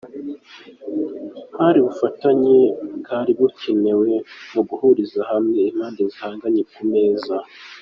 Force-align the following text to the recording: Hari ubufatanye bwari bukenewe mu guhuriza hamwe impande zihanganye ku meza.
Hari 1.57 1.77
ubufatanye 1.81 2.57
bwari 2.97 3.31
bukenewe 3.39 4.11
mu 4.53 4.61
guhuriza 4.69 5.19
hamwe 5.31 5.59
impande 5.71 6.01
zihanganye 6.11 6.63
ku 6.73 6.81
meza. 6.93 7.35